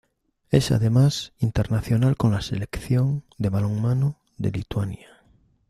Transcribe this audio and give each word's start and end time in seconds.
Es 0.49 0.71
además, 0.71 1.31
internacional 1.37 2.17
con 2.17 2.31
la 2.31 2.41
Selección 2.41 3.23
de 3.37 3.49
balonmano 3.49 4.17
de 4.39 4.49
Lituania. 4.51 5.21